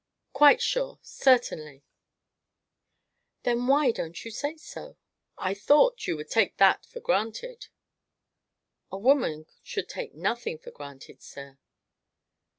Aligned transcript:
"Quite 0.33 0.63
sure 0.63 0.97
certainly." 1.03 1.83
"Then 3.43 3.67
why 3.67 3.91
don't 3.91 4.25
you 4.25 4.31
say 4.31 4.57
so?" 4.57 4.97
"I 5.37 5.53
thought 5.53 6.07
you 6.07 6.17
would 6.17 6.31
take 6.31 6.57
that 6.57 6.87
for 6.87 6.99
granted." 6.99 7.67
"A 8.91 8.97
woman 8.97 9.45
should 9.61 9.87
take 9.87 10.15
nothing 10.15 10.57
for 10.57 10.71
granted, 10.71 11.21
sir." 11.21 11.59